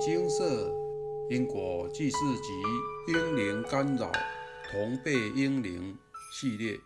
[0.00, 0.74] 金色
[1.28, 4.10] 因果济世集婴灵干扰
[4.72, 5.94] 同辈婴灵
[6.32, 6.78] 系列，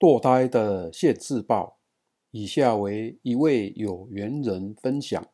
[0.00, 1.78] 堕胎的现世报。
[2.32, 5.24] 以下为一位有缘人分享：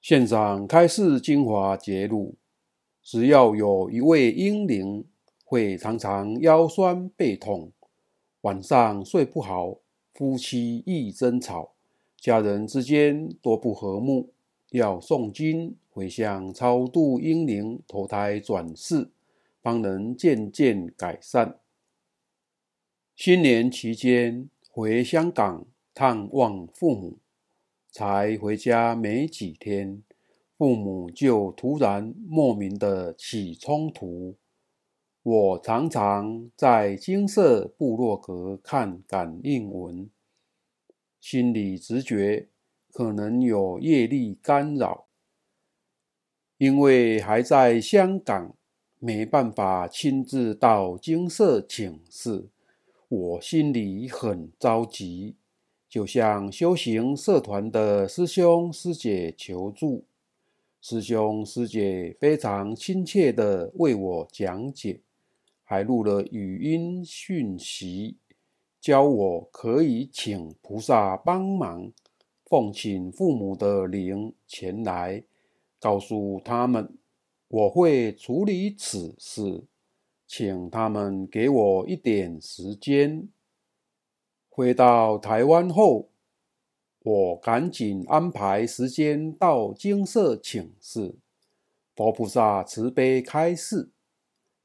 [0.00, 2.38] 现场开示精华节录，
[3.02, 5.06] 只要有一位婴灵
[5.44, 7.70] 会常常腰酸背痛，
[8.40, 9.80] 晚上睡不好，
[10.14, 11.73] 夫妻易争吵。
[12.24, 14.32] 家人之间多不和睦，
[14.70, 19.10] 要诵经回向超度英灵投胎转世，
[19.60, 21.60] 方能渐渐改善。
[23.14, 27.18] 新年期间回香港探望父母，
[27.92, 30.02] 才回家没几天，
[30.56, 34.36] 父母就突然莫名的起冲突。
[35.22, 40.08] 我常常在金色部落格看感应文。
[41.26, 42.48] 心理直觉
[42.92, 45.06] 可能有业力干扰，
[46.58, 48.54] 因为还在香港，
[48.98, 52.50] 没办法亲自到精舍请示，
[53.08, 55.36] 我心里很着急，
[55.88, 60.04] 就向修行社团的师兄师姐求助。
[60.82, 65.00] 师兄师姐非常亲切地为我讲解，
[65.62, 68.18] 还录了语音讯息。
[68.84, 71.90] 教我可以请菩萨帮忙，
[72.44, 75.24] 奉请父母的灵前来，
[75.80, 76.94] 告诉他们
[77.48, 79.64] 我会处理此事，
[80.26, 83.26] 请他们给我一点时间。
[84.50, 86.10] 回到台湾后，
[86.98, 91.14] 我赶紧安排时间到精舍请示，
[91.96, 93.88] 佛菩萨慈悲开示，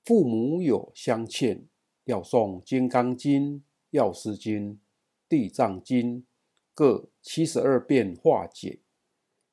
[0.04, 1.64] 父母有相欠，
[2.04, 3.60] 要诵《金刚经》。
[3.92, 4.80] 药师经、
[5.28, 6.26] 地藏经
[6.74, 8.80] 各七十二遍化解，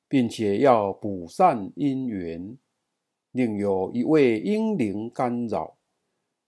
[0.07, 2.57] 并且要补善因缘。
[3.31, 5.77] 另有一位英灵干扰，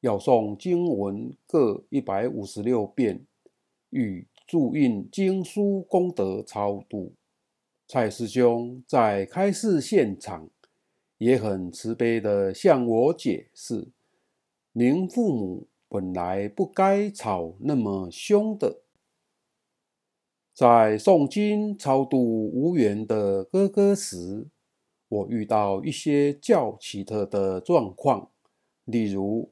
[0.02, 3.26] 要诵经文各一百五十六遍，
[3.90, 7.14] 与注印经书功德超度。
[7.88, 10.50] 蔡师兄在开示现场
[11.18, 13.88] 也很慈悲地向我解释：
[14.74, 15.69] 您父母。
[15.90, 18.84] 本来不该吵那么凶的。
[20.54, 24.48] 在诵经超度无缘的哥哥时，
[25.08, 28.30] 我遇到一些较奇特的状况，
[28.86, 29.52] 例如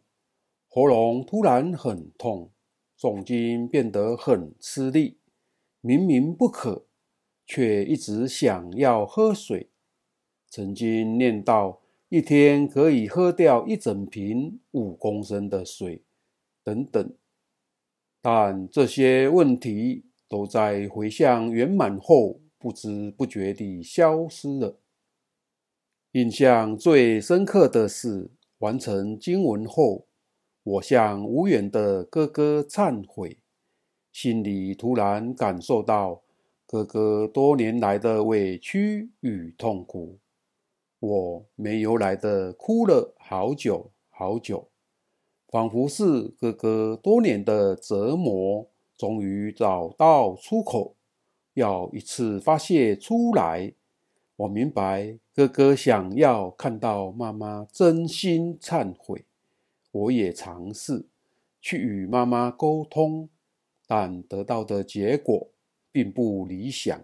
[0.67, 2.51] 喉咙突然很痛，
[2.99, 5.17] 诵经变得很吃力，
[5.81, 6.85] 明明不渴，
[7.47, 9.71] 却一直想要喝水。
[10.49, 16.03] 曾经念到一天可以喝掉一整瓶五公升的水。
[16.67, 17.13] 等等，
[18.21, 24.77] 但这些问题都在回向圆满后不知不觉地消失了。
[26.11, 30.07] 印象最深刻的是，完成经文后，
[30.63, 33.37] 我向无缘的哥哥忏悔，
[34.11, 36.21] 心里突然感受到
[36.65, 40.19] 哥哥多年来的委屈与痛苦，
[40.99, 44.67] 我没由来的哭了好久好久。
[45.49, 50.95] 仿佛是哥哥多年的折磨，终于找到出口，
[51.53, 53.73] 要一次发泄出来。
[54.35, 59.23] 我明白哥哥想要看到妈妈真心忏悔，
[59.91, 61.05] 我也尝试
[61.61, 63.29] 去与妈妈沟通，
[63.87, 65.47] 但得到的结果
[65.91, 67.01] 并不理想。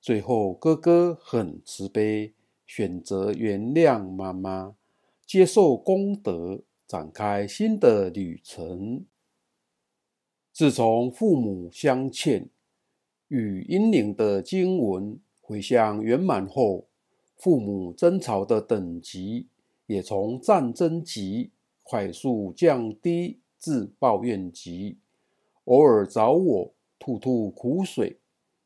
[0.00, 2.32] 最后，哥哥很慈悲，
[2.66, 4.76] 选择原谅妈妈，
[5.26, 6.62] 接受功德。
[6.86, 9.04] 展开新的旅程。
[10.52, 12.48] 自从父母相欠
[13.28, 16.86] 与婴灵的经文回向圆满后，
[17.36, 19.48] 父母争吵的等级
[19.86, 21.50] 也从战争级
[21.82, 24.98] 快速降低至抱怨级。
[25.64, 28.18] 偶尔找我吐吐苦水，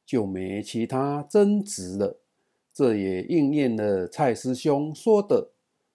[0.07, 2.21] 就没其他争执了。
[2.73, 5.51] 这也应验了蔡师兄说的。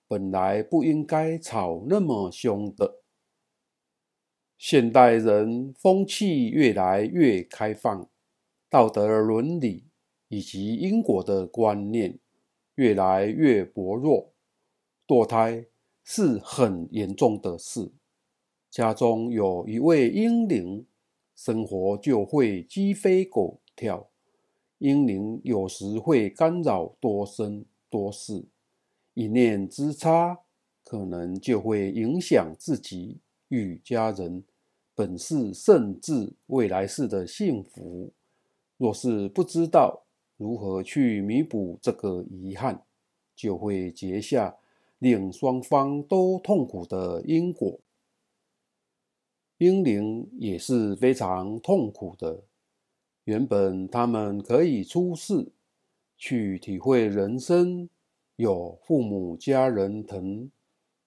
[0.07, 3.01] 本来不应该吵那么凶的。
[4.57, 8.09] 现代人风气越来越开放，
[8.69, 9.85] 道德伦理
[10.29, 12.19] 以及因果的观念
[12.75, 14.31] 越来越薄弱，
[15.05, 15.65] 堕胎
[16.03, 17.91] 是很严重的事。
[18.69, 20.85] 家中有一位婴灵，
[21.35, 24.09] 生活就会鸡飞狗跳，
[24.79, 28.45] 婴灵有时会干扰多生多世。
[29.15, 30.39] 一念之差，
[30.83, 33.17] 可能就会影响自己
[33.47, 34.43] 与家人
[34.93, 38.11] 本世甚至未来世的幸福。
[38.77, 40.03] 若是不知道，
[40.37, 42.83] 如何去弥补这个遗憾，
[43.35, 44.57] 就会结下
[44.99, 47.79] 令双方都痛苦的因果。
[49.59, 52.43] 婴灵也是非常痛苦的。
[53.23, 55.47] 原本他们可以出世，
[56.17, 57.89] 去体会人生，
[58.35, 60.49] 有父母家人疼，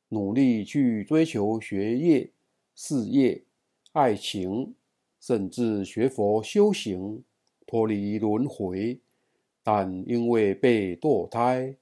[0.09, 2.31] 努力去追求学业、
[2.75, 3.45] 事业、
[3.93, 4.75] 爱情，
[5.21, 7.23] 甚至学佛修行，
[7.67, 9.01] 脱离轮回。
[9.63, 11.77] 但因为被堕胎，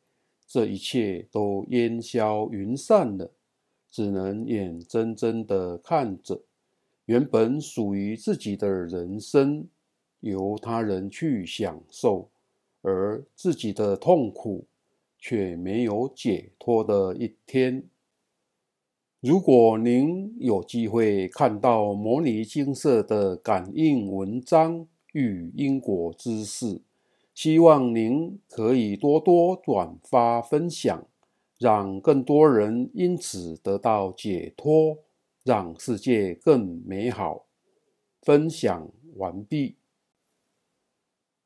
[0.48, 3.30] 这一切都烟消云散了，
[3.90, 6.42] 只能眼睁睁地看着
[7.04, 9.68] 原本属于自己的人生。
[10.20, 12.28] 由他人去享受，
[12.82, 14.64] 而自己的痛苦
[15.28, 17.82] 却没有解脱的一天。
[19.20, 26.80] 如果您有机会看到牟尼精舍的感应文章与因果知识，
[27.34, 31.04] 希望您可以多多转发分享，
[31.58, 34.98] 让更多人因此得到解脱，
[35.42, 37.46] 让世界更美好。
[38.22, 39.74] 分享完毕。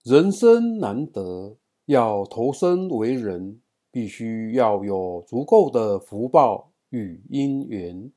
[0.05, 1.57] 人生难得，
[1.87, 3.59] 要投身为人，
[3.91, 8.11] 必须要有足够的福报与因缘。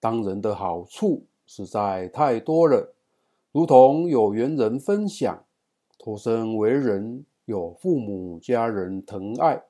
[0.00, 2.94] 当人的好处实在太多了，
[3.52, 5.44] 如同有缘人分享，
[5.98, 9.62] 投生为人，有父母家人疼爱，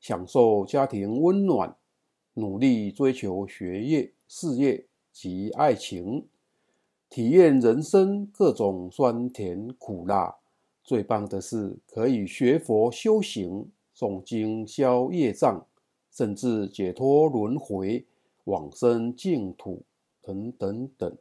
[0.00, 1.76] 享受家庭温暖，
[2.34, 6.26] 努力追求学业、事业及爱情，
[7.10, 10.36] 体验人生各种酸甜苦辣。
[10.82, 15.66] 最棒的是，可以学佛修行、诵经消业障，
[16.10, 18.04] 甚至解脱轮回、
[18.44, 19.82] 往生净土
[20.20, 21.16] 等等等。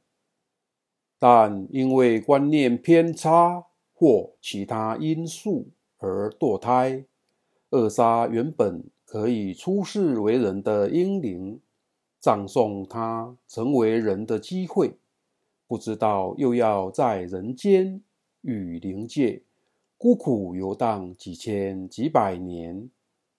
[1.17, 5.69] 但因为观念偏差或其他因素
[5.99, 7.05] 而堕胎，
[7.69, 11.61] 扼杀原本可以出世为人的婴灵，
[12.19, 14.97] 葬送他成为人的机会，
[15.65, 18.03] 不知道又要在人间
[18.41, 19.44] 与灵界。
[19.97, 22.89] 孤苦游荡几千几百年，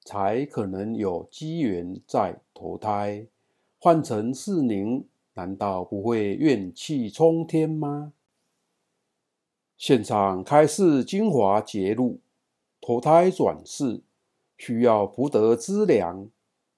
[0.04, 3.26] 才可能有机缘再投胎。
[3.78, 8.14] 换成是您，难道不会怨气冲天吗？
[9.76, 12.20] 现场开示精华节录：
[12.80, 14.00] 投胎转世
[14.56, 16.28] 需要福德资粮。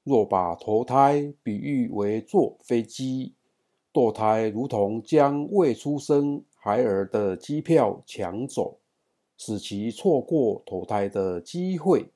[0.03, 3.35] 若把投胎比喻为坐飞机，
[3.93, 8.79] 堕胎如同将未出生孩儿的机票抢走。
[9.39, 12.11] 使其错过投胎的机会，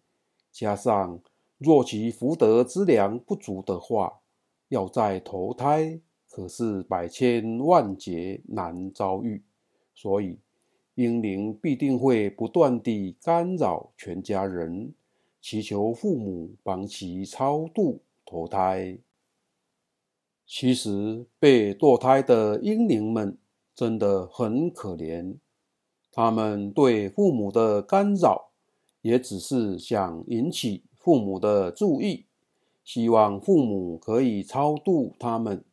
[0.51, 1.19] 加上
[1.57, 4.21] 若其福德资粮不足的话，
[4.69, 9.43] 要再投胎可是百千万劫难遭遇。
[9.95, 10.41] 所以，
[10.97, 14.93] 婴灵必定会不断地干扰全家人，
[15.41, 18.99] 祈求父母帮其超度投胎。
[20.45, 23.39] 其实，被堕胎的婴灵们
[23.75, 25.37] 真的很可怜。
[26.13, 28.51] 他们对父母的干扰，
[29.01, 32.27] 也只是想引起父母的注意，
[32.85, 35.65] 希望父母可以超度他们，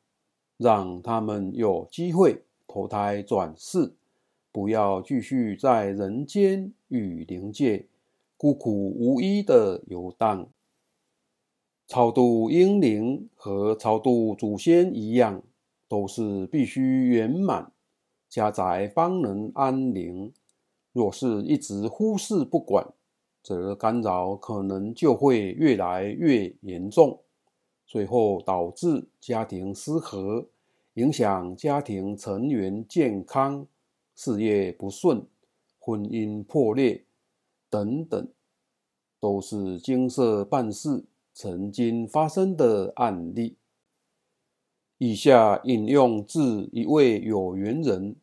[0.56, 3.94] 让他们有机会投胎转世，
[4.52, 7.86] 不要继续在人间与灵界
[8.38, 10.48] 孤苦无依的游荡。
[11.86, 15.44] 超度婴灵和超度祖先一样，
[15.90, 17.72] 都是必须圆满。
[18.30, 20.32] 家宅方能安宁。
[20.92, 22.94] 若是一直忽视不管，
[23.44, 27.22] 则干扰可能就会越来越严重，
[27.86, 30.48] 最后导致家庭失和，
[30.96, 33.68] 影响家庭成员健康、
[34.16, 35.26] 事业不顺、
[35.78, 37.06] 婚姻破裂
[37.70, 38.28] 等等，
[39.20, 43.59] 都是经舍办事曾经发生的案例。
[45.02, 48.18] 以下引用自一位有缘人，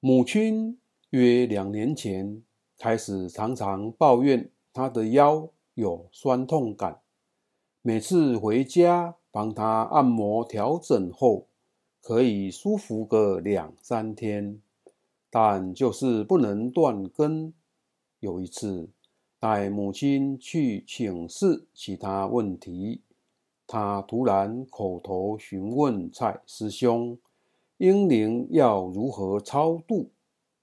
[0.00, 0.76] 母亲
[1.10, 2.42] 约两年前
[2.76, 6.98] 开始常常抱怨她的腰有酸痛感，
[7.80, 11.46] 每次回家帮她按摩调整后，
[12.02, 14.60] 可以舒服个两三天，
[15.30, 17.54] 但就是不能断根。
[18.18, 18.88] 有一次
[19.38, 23.02] 带母亲去请示其他问题，
[23.70, 27.18] 他突然口头询问蔡师兄：
[27.76, 30.08] 英灵要如何超度？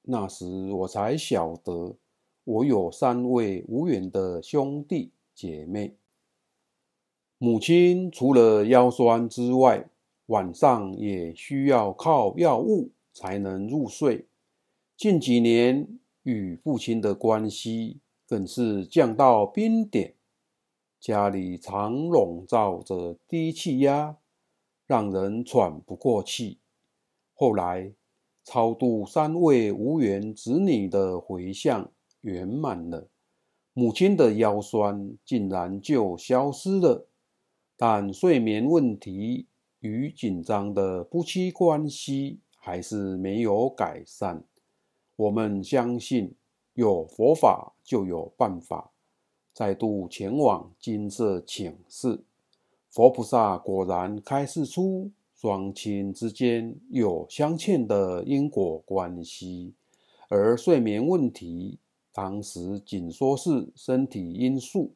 [0.01, 1.95] 那时我才晓得，
[2.43, 5.93] 我有三位无缘的兄弟姐妹。
[7.37, 9.87] 母亲除了腰酸之外，
[10.25, 14.25] 晚上也需要靠药物才能入睡。
[14.97, 15.87] 近几年
[16.23, 20.15] 与父亲的关系更是降到冰点。
[21.05, 24.17] 家里常笼罩着低气压，
[24.87, 26.57] 让人喘不过气。
[27.35, 27.93] 后来，
[28.43, 33.07] 超度三位无缘子女的回向圆满了，
[33.73, 37.07] 母亲的腰酸竟然就消失了。
[37.77, 39.45] 但睡眠问题
[39.81, 44.43] 与紧张的夫妻关系还是没有改善。
[45.15, 46.33] 我们相信，
[46.73, 48.94] 有佛法就有办法。
[49.55, 52.19] 再度前往金色寝室，
[52.89, 59.73] 佛菩萨果然开示出双亲之间有相欠的因果关系，
[60.27, 61.79] 而睡眠问题
[62.11, 64.91] 当时仅说是身体因素，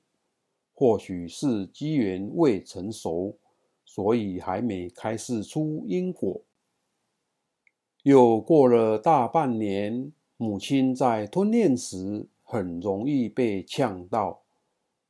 [0.74, 3.38] 或许是机缘未成熟，
[3.86, 6.42] 所以还没开示出因果。
[8.04, 14.42] 又过了大半年，母亲在吞咽时很容易被呛到。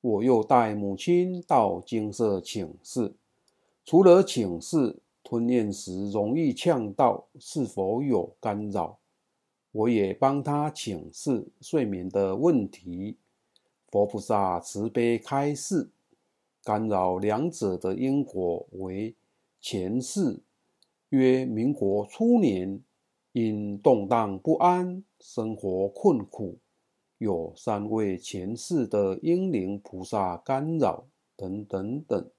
[0.01, 3.13] 我又带母亲到精舍请示，
[3.83, 8.97] 除了请示吞咽时容易呛到是否有干扰，
[9.73, 13.17] 我也帮她请示睡眠的问题。
[13.89, 15.89] 佛菩萨慈悲开示，
[16.63, 19.13] 干扰两者的因果为
[19.59, 20.39] 前世，
[21.09, 22.79] 约民国初年，
[23.33, 26.57] 因动荡不安，生活困苦。
[27.19, 32.29] 有三位前世的英灵菩萨干扰，等等等。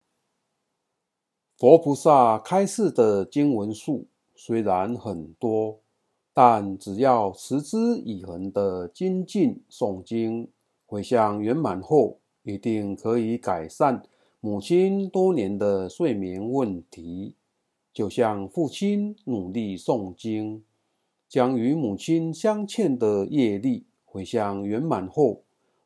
[1.59, 5.81] 佛菩萨开示的经文数虽然很多，
[6.33, 10.49] 但只要持之以恒的精进诵经，
[10.87, 14.03] 回向圆满后，一定可以改善
[14.41, 17.37] 母亲多年的睡眠问题。
[17.93, 20.65] 就像父亲努力诵经，
[21.29, 23.85] 将与母亲相欠的业力。
[24.11, 25.43] 回向圆满后，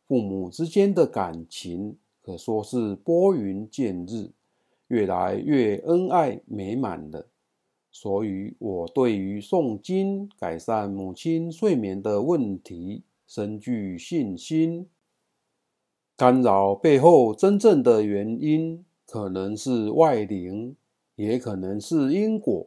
[0.09, 4.31] 父母之间的感情可说是拨云见日，
[4.89, 7.27] 越来越恩爱美满了。
[7.93, 14.89] 所以，我对于诵经改善母亲睡眠的问题深具信心。
[16.17, 20.75] 干扰背后真正的原因，可能是外灵，
[21.17, 22.67] 也可能是因果。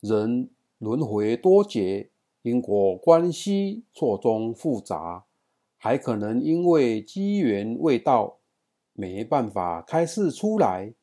[0.00, 2.08] 人轮回多劫。
[2.48, 5.26] 因果关系错综复杂，
[5.76, 8.38] 还可能因为机缘未到，
[8.94, 10.94] 没办法开示出来。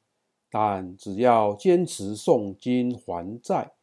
[0.49, 3.73] 但只要坚持诵经还债，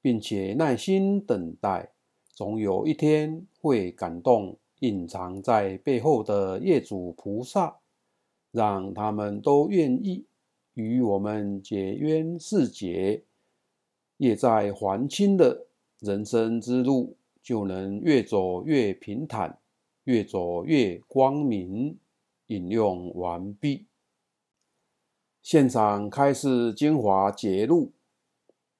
[0.00, 1.90] 并且耐心等待，
[2.32, 7.80] 总有一天会感动隐藏在背后的业主菩萨，
[8.50, 10.24] 让他们都愿意
[10.72, 13.24] 与我们结冤释结，
[14.16, 15.66] 业债还清了。
[16.04, 19.58] 人生之路就能越走越平坦，
[20.04, 21.98] 越走越光明。
[22.48, 23.86] 引用完毕。
[25.40, 27.92] 现场开示精华节录：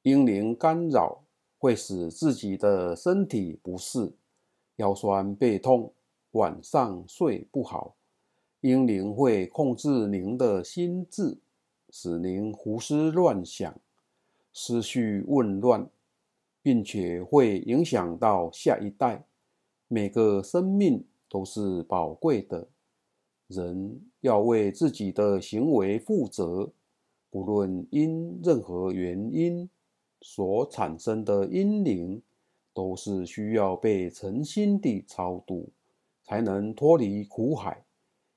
[0.02, 1.24] 婴灵干扰
[1.56, 4.12] 会使自己的身体不适，
[4.76, 5.94] 腰酸背痛，
[6.32, 7.96] 晚上睡不好。
[8.60, 11.38] 婴灵会控制您的心智，
[11.88, 13.74] 使您胡思乱想，
[14.52, 15.88] 思绪紊乱。
[16.64, 19.26] 并且会影响到下一代。
[19.86, 22.66] 每个生命都是宝贵的，
[23.48, 26.72] 人要为自己的行为负责。
[27.28, 29.68] 不论因任何原因
[30.22, 32.22] 所产生的阴灵，
[32.72, 35.68] 都是需要被诚心地超度，
[36.22, 37.84] 才能脱离苦海，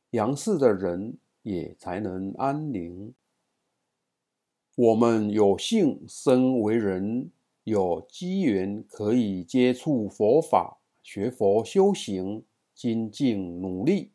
[0.09, 3.13] 阳世的人也才能安宁。
[4.75, 7.31] 我们有幸生为人。
[7.67, 12.41] 有机缘可以接触佛法、学佛修行、
[12.73, 14.11] 精进努力，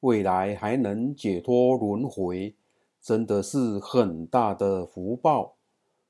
[0.00, 2.52] 未来还能解脱轮回，
[3.00, 5.54] 真的是很大的福报。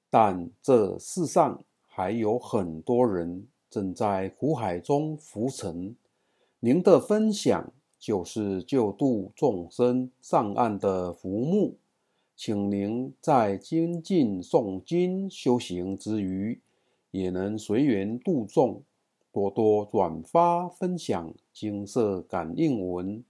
[0.08, 5.94] 但这世上还有很多人正在苦海中浮沉，
[6.60, 11.76] 您的分享就是救度众生上岸的浮木，
[12.34, 16.58] 请您在精进诵经修行之余，
[17.10, 18.82] 也能随缘度众，
[19.32, 23.24] 多多转发分享金色感应文，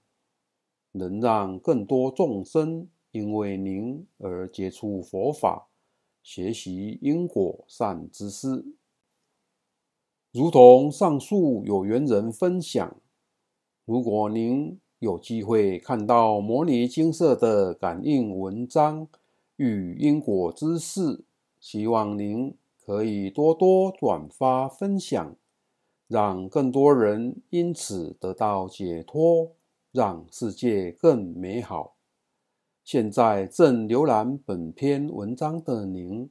[0.92, 5.68] 能让更多众生因为您而接触佛法，
[6.22, 8.64] 学习因果善知识。
[10.32, 12.96] 如同上述有缘人分享，
[13.84, 19.08] 如果您有机会看到牟尼金色的感应文章
[19.56, 21.24] 与因果知识，
[21.58, 22.54] 希望您。
[22.90, 25.36] 可以多多转发分享，
[26.08, 29.52] 让更多人因此得到解脱，
[29.92, 31.94] 让世界更美好。
[32.82, 36.28] 现在正浏览本篇文章的您，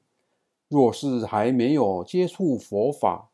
[0.67, 3.29] 若是还没有接触佛法，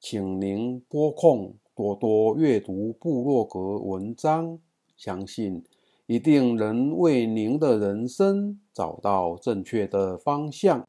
[0.00, 4.58] 请您拨空多多阅读部落格文章，
[4.96, 5.62] 相信
[6.06, 10.84] 一定能为您的人生找到正确的方向。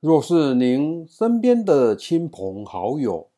[0.00, 3.28] 若是您身边的亲朋好友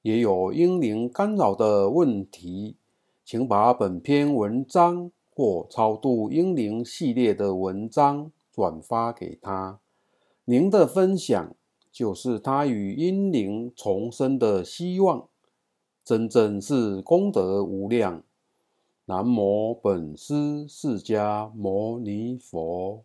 [0.00, 2.76] 也有阴灵干扰的问题，
[3.22, 5.10] 请把本篇文章。
[5.38, 9.80] 或超度英灵系列的文章转发给他，
[10.46, 11.54] 您的分享
[11.92, 15.28] 就是他与英灵重生的希望，
[16.02, 18.22] 真正是功德无量。
[19.04, 23.04] 南无本师释迦牟尼佛。